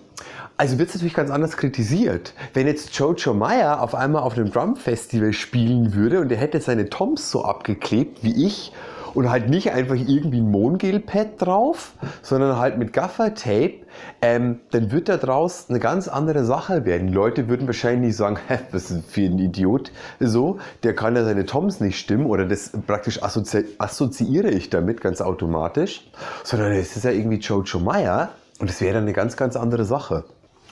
also 0.56 0.78
wird 0.78 0.88
es 0.88 0.94
natürlich 0.94 1.14
ganz 1.14 1.30
anders 1.30 1.56
kritisiert. 1.56 2.32
Wenn 2.52 2.66
jetzt 2.66 2.94
Jojo 2.96 3.34
Meyer 3.34 3.80
auf 3.82 3.94
einmal 3.94 4.22
auf 4.22 4.34
einem 4.34 4.50
Drum-Festival 4.50 5.32
spielen 5.32 5.94
würde 5.94 6.20
und 6.20 6.30
er 6.30 6.38
hätte 6.38 6.60
seine 6.60 6.88
Toms 6.90 7.30
so 7.30 7.44
abgeklebt 7.44 8.22
wie 8.22 8.46
ich 8.46 8.72
und 9.14 9.30
halt 9.30 9.48
nicht 9.48 9.72
einfach 9.72 9.94
irgendwie 9.94 10.40
ein 10.40 10.50
Mongel-Pad 10.50 11.40
drauf, 11.40 11.92
sondern 12.22 12.58
halt 12.58 12.78
mit 12.78 12.92
Gaffer-Tape, 12.92 13.74
ähm, 14.22 14.60
dann 14.70 14.90
wird 14.92 15.08
da 15.08 15.16
draus 15.16 15.66
eine 15.68 15.80
ganz 15.80 16.08
andere 16.08 16.44
Sache 16.44 16.84
werden. 16.84 17.08
Die 17.08 17.14
Leute 17.14 17.48
würden 17.48 17.66
wahrscheinlich 17.66 18.16
sagen, 18.16 18.38
hä, 18.48 18.58
was 18.72 18.90
ist 18.90 19.10
für 19.10 19.22
ein 19.22 19.38
Idiot 19.38 19.92
so, 20.20 20.58
der 20.82 20.94
kann 20.94 21.16
ja 21.16 21.24
seine 21.24 21.46
Toms 21.46 21.80
nicht 21.80 21.98
stimmen 21.98 22.26
oder 22.26 22.44
das 22.44 22.70
praktisch 22.86 23.22
assozi 23.22 23.64
assoziiere 23.78 24.50
ich 24.50 24.70
damit 24.70 25.00
ganz 25.00 25.20
automatisch, 25.20 26.10
sondern 26.42 26.72
es 26.72 26.96
ist 26.96 27.04
ja 27.04 27.10
irgendwie 27.10 27.38
Jojo 27.38 27.78
Meyer 27.78 28.30
und 28.58 28.70
das 28.70 28.80
wäre 28.80 28.94
dann 28.94 29.04
eine 29.04 29.12
ganz, 29.12 29.36
ganz 29.36 29.56
andere 29.56 29.84
Sache. 29.84 30.24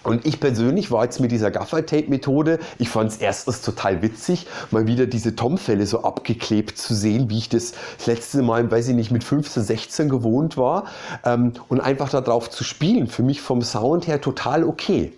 Und 0.02 0.26
ich 0.26 0.40
persönlich 0.40 0.90
war 0.90 1.04
jetzt 1.04 1.21
mit 1.21 1.30
dieser 1.30 1.50
Gaffer-Tape-Methode, 1.50 2.59
ich 2.78 2.88
fand 2.88 3.11
es 3.11 3.16
erstens 3.18 3.62
total 3.62 4.02
witzig, 4.02 4.47
mal 4.71 4.87
wieder 4.87 5.06
diese 5.06 5.37
Tom-Fälle 5.37 5.87
so 5.87 6.02
abgeklebt 6.02 6.76
zu 6.76 6.94
sehen, 6.94 7.30
wie 7.30 7.38
ich 7.38 7.49
das, 7.49 7.73
das 7.99 8.06
letzte 8.06 8.42
Mal, 8.42 8.71
weiß 8.71 8.88
ich 8.88 8.94
nicht, 8.94 9.11
mit 9.11 9.25
15, 9.25 9.62
16 9.62 10.09
gewohnt 10.09 10.56
war. 10.56 10.85
Ähm, 11.25 11.52
und 11.68 11.80
einfach 11.80 12.11
darauf 12.11 12.50
zu 12.50 12.64
spielen, 12.64 13.06
für 13.06 13.23
mich 13.23 13.40
vom 13.40 13.62
Sound 13.62 14.06
her 14.06 14.21
total 14.21 14.64
okay. 14.64 15.12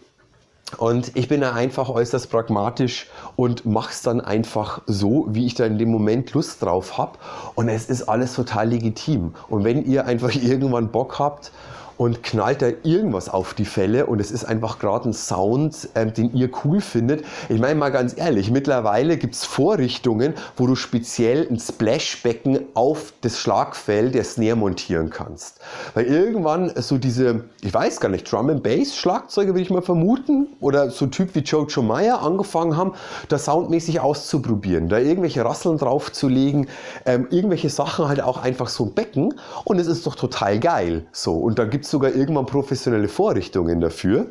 Und 0.78 1.16
ich 1.16 1.28
bin 1.28 1.40
da 1.40 1.52
einfach 1.52 1.88
äußerst 1.88 2.30
pragmatisch 2.30 3.06
und 3.36 3.64
mache 3.64 3.92
es 3.92 4.02
dann 4.02 4.20
einfach 4.20 4.82
so, 4.86 5.26
wie 5.30 5.46
ich 5.46 5.54
da 5.54 5.66
in 5.66 5.78
dem 5.78 5.90
Moment 5.90 6.32
Lust 6.32 6.62
drauf 6.62 6.98
habe. 6.98 7.18
Und 7.54 7.68
es 7.68 7.88
ist 7.88 8.08
alles 8.08 8.34
total 8.34 8.70
legitim. 8.70 9.34
Und 9.48 9.64
wenn 9.64 9.84
ihr 9.84 10.06
einfach 10.06 10.34
irgendwann 10.34 10.88
Bock 10.88 11.18
habt, 11.18 11.52
und 11.96 12.22
knallt 12.22 12.62
da 12.62 12.68
irgendwas 12.82 13.28
auf 13.28 13.54
die 13.54 13.64
Fälle 13.64 14.06
und 14.06 14.20
es 14.20 14.30
ist 14.30 14.44
einfach 14.44 14.78
gerade 14.78 15.08
ein 15.10 15.12
Sound, 15.12 15.88
ähm, 15.94 16.12
den 16.12 16.34
ihr 16.34 16.50
cool 16.64 16.80
findet. 16.80 17.24
Ich 17.48 17.60
meine 17.60 17.76
mal 17.76 17.90
ganz 17.90 18.16
ehrlich, 18.16 18.50
mittlerweile 18.50 19.16
gibt 19.16 19.34
es 19.34 19.44
Vorrichtungen, 19.44 20.34
wo 20.56 20.66
du 20.66 20.74
speziell 20.74 21.46
ein 21.48 21.58
Splashbecken 21.58 22.60
auf 22.74 23.12
das 23.20 23.38
Schlagfell 23.38 24.10
der 24.10 24.24
Snare 24.24 24.56
montieren 24.56 25.10
kannst. 25.10 25.60
Weil 25.94 26.06
irgendwann 26.06 26.72
so 26.76 26.98
diese, 26.98 27.44
ich 27.62 27.72
weiß 27.72 28.00
gar 28.00 28.08
nicht, 28.08 28.30
Drum 28.30 28.50
and 28.50 28.62
Bass 28.62 28.96
Schlagzeuge 28.96 29.52
würde 29.52 29.62
ich 29.62 29.70
mal 29.70 29.82
vermuten 29.82 30.48
oder 30.60 30.90
so 30.90 31.06
Typ 31.06 31.34
wie 31.34 31.40
Jojo 31.40 31.82
Meyer 31.82 32.22
angefangen 32.22 32.76
haben, 32.76 32.92
da 33.28 33.38
soundmäßig 33.38 34.00
auszuprobieren, 34.00 34.88
da 34.88 34.98
irgendwelche 34.98 35.44
Rasseln 35.44 35.78
draufzulegen, 35.78 36.68
ähm, 37.06 37.28
irgendwelche 37.30 37.70
Sachen 37.70 38.08
halt 38.08 38.20
auch 38.20 38.42
einfach 38.42 38.68
so 38.68 38.86
ein 38.86 38.94
Becken 38.94 39.34
und 39.64 39.78
es 39.78 39.86
ist 39.86 40.06
doch 40.06 40.14
total 40.14 40.58
geil. 40.58 41.06
So 41.12 41.34
und 41.34 41.58
da 41.58 41.64
gibt 41.64 41.83
gibt 41.84 41.90
sogar 41.90 42.14
irgendwann 42.14 42.46
professionelle 42.46 43.08
Vorrichtungen 43.08 43.78
dafür. 43.78 44.28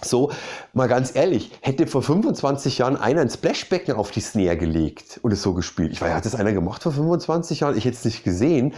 So, 0.00 0.30
mal 0.72 0.88
ganz 0.88 1.14
ehrlich, 1.14 1.50
hätte 1.60 1.86
vor 1.86 2.02
25 2.02 2.78
Jahren 2.78 2.96
einer 2.96 3.20
ein 3.20 3.28
Splashbecken 3.28 3.94
auf 3.94 4.10
die 4.10 4.20
Snare 4.20 4.56
gelegt 4.56 5.20
und 5.22 5.32
es 5.32 5.42
so 5.42 5.52
gespielt. 5.52 5.92
Ich 5.92 6.00
weiß, 6.00 6.14
hat 6.14 6.24
das 6.24 6.34
einer 6.34 6.52
gemacht 6.52 6.82
vor 6.82 6.92
25 6.92 7.60
Jahren? 7.60 7.76
Ich 7.76 7.84
hätte 7.84 7.98
es 7.98 8.04
nicht 8.06 8.24
gesehen. 8.24 8.72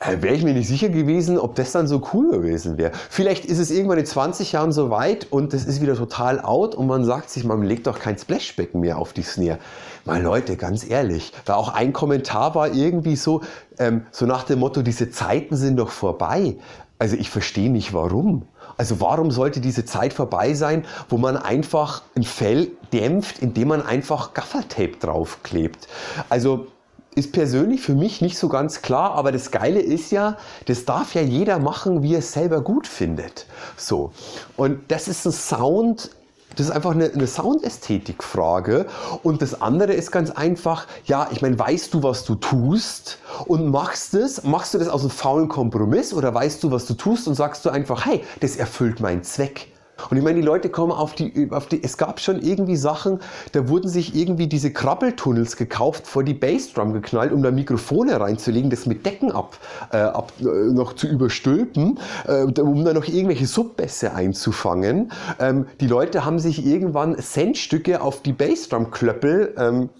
Äh, 0.00 0.22
wäre 0.22 0.34
ich 0.34 0.42
mir 0.42 0.54
nicht 0.54 0.66
sicher 0.66 0.88
gewesen, 0.88 1.38
ob 1.38 1.54
das 1.54 1.70
dann 1.72 1.86
so 1.86 2.02
cool 2.12 2.30
gewesen 2.30 2.78
wäre. 2.78 2.90
Vielleicht 3.10 3.44
ist 3.44 3.58
es 3.58 3.70
irgendwann 3.70 3.98
in 3.98 4.06
20 4.06 4.50
Jahren 4.52 4.72
so 4.72 4.90
weit 4.90 5.28
und 5.30 5.52
das 5.52 5.66
ist 5.66 5.80
wieder 5.80 5.94
total 5.94 6.40
out 6.40 6.74
und 6.74 6.86
man 6.86 7.04
sagt 7.04 7.30
sich, 7.30 7.44
man 7.44 7.62
legt 7.62 7.86
doch 7.86 8.00
kein 8.00 8.18
Splashbecken 8.18 8.80
mehr 8.80 8.98
auf 8.98 9.12
die 9.12 9.22
Snare. 9.22 9.58
Mal 10.06 10.20
Leute, 10.20 10.56
ganz 10.56 10.88
ehrlich, 10.88 11.32
da 11.44 11.54
auch 11.54 11.74
ein 11.74 11.92
Kommentar 11.92 12.54
war 12.54 12.72
irgendwie 12.72 13.14
so, 13.14 13.42
ähm, 13.78 14.06
so 14.10 14.26
nach 14.26 14.44
dem 14.44 14.58
Motto, 14.58 14.82
diese 14.82 15.10
Zeiten 15.10 15.54
sind 15.54 15.76
doch 15.76 15.90
vorbei. 15.90 16.56
Also 17.00 17.16
ich 17.16 17.30
verstehe 17.30 17.70
nicht 17.70 17.94
warum. 17.94 18.42
Also 18.76 19.00
warum 19.00 19.30
sollte 19.30 19.60
diese 19.60 19.86
Zeit 19.86 20.12
vorbei 20.12 20.52
sein, 20.52 20.84
wo 21.08 21.16
man 21.16 21.38
einfach 21.38 22.02
ein 22.14 22.24
Fell 22.24 22.68
dämpft, 22.92 23.38
indem 23.38 23.68
man 23.68 23.82
einfach 23.82 24.34
Gaffertape 24.34 24.98
draufklebt? 25.00 25.88
Also 26.28 26.66
ist 27.14 27.32
persönlich 27.32 27.80
für 27.80 27.94
mich 27.94 28.20
nicht 28.20 28.36
so 28.36 28.50
ganz 28.50 28.82
klar, 28.82 29.12
aber 29.12 29.32
das 29.32 29.50
Geile 29.50 29.80
ist 29.80 30.12
ja, 30.12 30.36
das 30.66 30.84
darf 30.84 31.14
ja 31.14 31.22
jeder 31.22 31.58
machen, 31.58 32.02
wie 32.02 32.12
er 32.12 32.18
es 32.18 32.32
selber 32.32 32.60
gut 32.60 32.86
findet. 32.86 33.46
So. 33.78 34.12
Und 34.58 34.80
das 34.88 35.08
ist 35.08 35.24
ein 35.24 35.32
Sound, 35.32 36.10
Das 36.56 36.66
ist 36.66 36.72
einfach 36.72 36.92
eine, 36.92 37.12
eine 37.12 37.26
Soundästhetikfrage. 37.26 38.86
Und 39.22 39.42
das 39.42 39.60
andere 39.60 39.92
ist 39.92 40.10
ganz 40.10 40.30
einfach, 40.30 40.86
ja, 41.04 41.28
ich 41.30 41.42
meine, 41.42 41.58
weißt 41.58 41.94
du, 41.94 42.02
was 42.02 42.24
du 42.24 42.34
tust 42.34 43.18
und 43.46 43.68
machst 43.68 44.14
es? 44.14 44.42
Machst 44.44 44.74
du 44.74 44.78
das 44.78 44.88
aus 44.88 45.02
einem 45.02 45.10
faulen 45.10 45.48
Kompromiss 45.48 46.12
oder 46.12 46.34
weißt 46.34 46.62
du, 46.62 46.70
was 46.70 46.86
du 46.86 46.94
tust 46.94 47.28
und 47.28 47.34
sagst 47.34 47.64
du 47.64 47.70
einfach, 47.70 48.06
hey, 48.06 48.24
das 48.40 48.56
erfüllt 48.56 49.00
meinen 49.00 49.22
Zweck? 49.22 49.68
Und 50.08 50.16
ich 50.16 50.22
meine, 50.22 50.40
die 50.40 50.46
Leute 50.46 50.68
kommen 50.68 50.92
auf 50.92 51.14
die, 51.14 51.48
auf 51.50 51.66
die, 51.66 51.82
es 51.82 51.96
gab 51.96 52.20
schon 52.20 52.40
irgendwie 52.40 52.76
Sachen, 52.76 53.20
da 53.52 53.68
wurden 53.68 53.88
sich 53.88 54.14
irgendwie 54.14 54.46
diese 54.46 54.72
Krabbeltunnels 54.72 55.56
gekauft, 55.56 56.06
vor 56.06 56.24
die 56.24 56.34
Bassdrum 56.34 56.92
geknallt, 56.92 57.32
um 57.32 57.42
da 57.42 57.50
Mikrofone 57.50 58.20
reinzulegen, 58.20 58.70
das 58.70 58.86
mit 58.86 59.04
Decken 59.04 59.32
ab, 59.32 59.58
äh, 59.92 59.98
ab 59.98 60.32
äh, 60.40 60.44
noch 60.44 60.94
zu 60.94 61.06
überstülpen, 61.06 61.98
äh, 62.26 62.42
um 62.42 62.84
da 62.84 62.92
noch 62.92 63.06
irgendwelche 63.06 63.46
Subbässe 63.46 64.14
einzufangen. 64.14 65.12
Ähm, 65.38 65.66
die 65.80 65.86
Leute 65.86 66.24
haben 66.24 66.38
sich 66.38 66.64
irgendwann 66.64 67.18
Centstücke 67.18 68.00
auf 68.00 68.22
die 68.22 68.32
Bassdrum-Klöppel 68.32 69.54
ähm, 69.58 69.90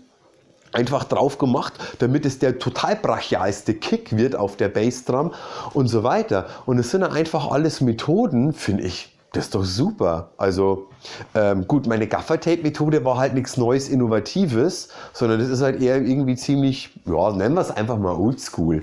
einfach 0.72 1.04
drauf 1.04 1.38
gemacht, 1.38 1.74
damit 1.98 2.26
es 2.26 2.38
der 2.38 2.58
total 2.58 2.96
brachialste 2.96 3.74
Kick 3.74 4.16
wird 4.16 4.36
auf 4.36 4.56
der 4.56 4.68
Bassdrum 4.68 5.32
und 5.72 5.88
so 5.88 6.02
weiter. 6.02 6.46
Und 6.66 6.78
es 6.78 6.90
sind 6.90 7.02
einfach 7.02 7.50
alles 7.50 7.80
Methoden, 7.80 8.52
finde 8.52 8.84
ich, 8.84 9.16
das 9.32 9.44
ist 9.44 9.54
doch 9.54 9.64
super. 9.64 10.30
Also 10.36 10.88
ähm, 11.34 11.66
gut, 11.68 11.86
meine 11.86 12.08
Gaffer-Tape-Methode 12.08 13.04
war 13.04 13.16
halt 13.16 13.34
nichts 13.34 13.56
Neues, 13.56 13.88
Innovatives, 13.88 14.88
sondern 15.12 15.38
das 15.38 15.48
ist 15.48 15.62
halt 15.62 15.80
eher 15.80 15.96
irgendwie 16.02 16.34
ziemlich, 16.34 16.90
ja, 17.06 17.30
nennen 17.32 17.54
wir 17.54 17.60
es 17.60 17.70
einfach 17.70 17.98
mal 17.98 18.14
Oldschool. 18.14 18.82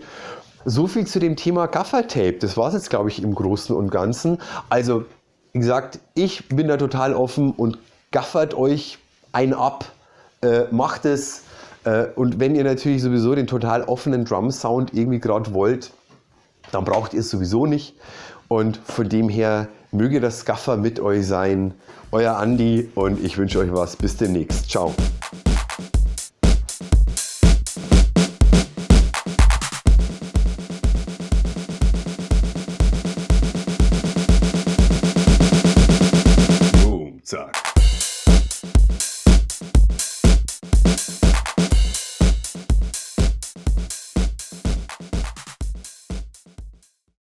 So 0.64 0.88
viel 0.88 1.06
zu 1.06 1.20
dem 1.20 1.36
Thema 1.36 1.68
Gaffer-Tape. 1.68 2.38
Das 2.40 2.56
war 2.56 2.70
es 2.70 2.76
jetzt, 2.76 2.90
glaube 2.90 3.10
ich, 3.10 3.22
im 3.22 3.36
Großen 3.36 3.76
und 3.76 3.90
Ganzen. 3.90 4.38
Also, 4.70 5.06
wie 5.52 5.60
gesagt, 5.60 6.00
ich 6.14 6.48
bin 6.50 6.68
da 6.68 6.78
total 6.78 7.14
offen 7.14 7.52
und 7.52 7.78
gaffert 8.12 8.54
euch 8.54 9.00
ein 9.34 9.54
ab, 9.54 9.86
äh, 10.42 10.64
macht 10.72 11.06
es. 11.06 11.44
Äh, 11.84 12.08
und 12.16 12.40
wenn 12.40 12.56
ihr 12.56 12.64
natürlich 12.64 13.02
sowieso 13.02 13.36
den 13.36 13.48
total 13.48 13.84
offenen 13.84 14.24
Drum-Sound 14.24 14.94
irgendwie 14.94 15.20
gerade 15.20 15.54
wollt, 15.54 15.92
dann 16.72 16.86
braucht 16.86 17.14
ihr 17.14 17.20
es 17.20 17.30
sowieso 17.30 17.66
nicht. 17.66 17.96
Und 18.48 18.78
von 18.78 19.10
dem 19.10 19.30
her 19.30 19.68
möge 19.92 20.20
das 20.20 20.46
Gaffer 20.46 20.78
mit 20.78 21.00
euch 21.00 21.26
sein. 21.26 21.74
Euer 22.12 22.38
Andi 22.38 22.90
und 22.96 23.24
ich 23.24 23.38
wünsche 23.38 23.60
euch 23.60 23.74
was. 23.74 23.96
Bis 23.96 24.18
demnächst. 24.18 24.70
Ciao. 24.70 24.94